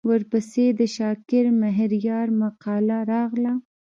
ورپسې 0.09 0.65
د 0.79 0.81
شاکر 0.95 1.45
مهریار 1.61 2.27
مقاله 2.41 2.97
راغله. 3.11 3.53